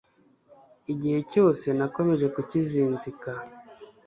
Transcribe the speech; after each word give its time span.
Igihe 0.93 1.19
cyose 1.31 1.65
nakomeje 1.77 2.25
kukizinzika 2.35 3.31